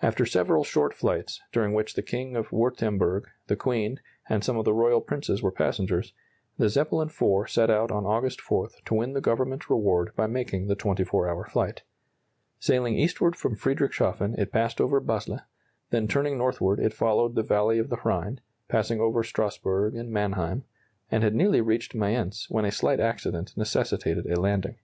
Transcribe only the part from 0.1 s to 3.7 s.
several short flights, during which the King of Württemberg, the